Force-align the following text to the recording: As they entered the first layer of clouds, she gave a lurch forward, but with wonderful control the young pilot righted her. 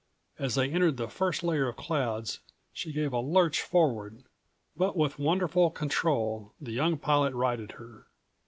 As 0.39 0.55
they 0.55 0.67
entered 0.71 0.97
the 0.97 1.07
first 1.07 1.43
layer 1.43 1.67
of 1.67 1.75
clouds, 1.75 2.39
she 2.73 2.91
gave 2.91 3.13
a 3.13 3.19
lurch 3.19 3.61
forward, 3.61 4.23
but 4.75 4.97
with 4.97 5.19
wonderful 5.19 5.69
control 5.69 6.53
the 6.59 6.71
young 6.73 6.97
pilot 6.97 7.35
righted 7.35 7.73
her. 7.73 8.07